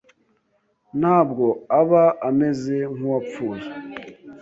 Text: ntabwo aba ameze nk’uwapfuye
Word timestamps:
ntabwo 0.99 1.45
aba 1.79 2.03
ameze 2.29 2.75
nk’uwapfuye 2.95 3.65